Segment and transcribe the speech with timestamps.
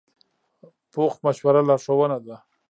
[0.93, 2.35] پوخ مشوره لارښوونه ده